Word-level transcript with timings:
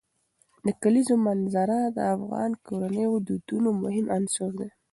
د 0.65 0.67
کلیزو 0.81 1.15
منظره 1.27 1.79
د 1.97 1.99
افغان 2.15 2.51
کورنیو 2.65 3.13
د 3.21 3.23
دودونو 3.27 3.69
مهم 3.83 4.05
عنصر 4.17 4.49
دی. 4.59 4.69